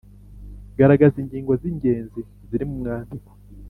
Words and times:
Garagaza 0.77 1.17
ingingo 1.23 1.51
z’ingenzi 1.61 2.19
ziri 2.47 2.63
mumwandiko 2.69 3.31